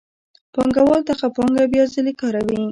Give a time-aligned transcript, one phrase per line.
[0.53, 2.61] پانګوال دغه پانګه بیا ځلي کاروي